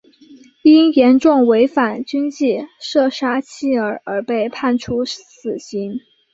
[0.63, 5.99] 因严重违反军纪射杀妻儿而被判处死刑。